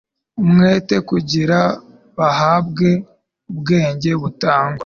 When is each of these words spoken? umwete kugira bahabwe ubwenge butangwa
umwete 0.43 0.95
kugira 1.09 1.59
bahabwe 2.17 2.89
ubwenge 3.51 4.11
butangwa 4.21 4.79